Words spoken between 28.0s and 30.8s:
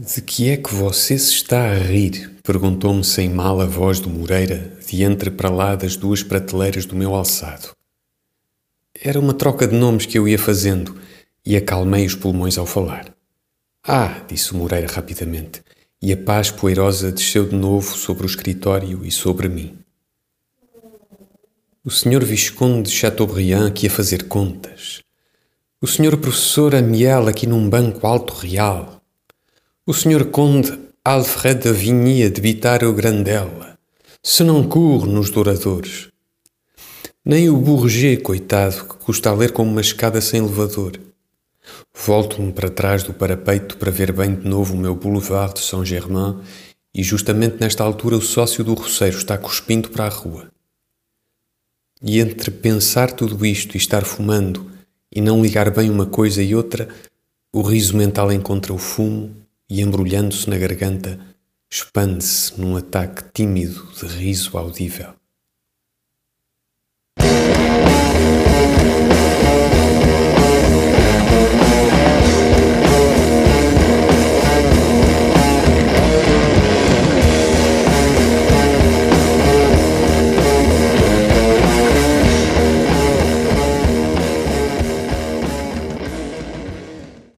alto real o Sr. Conde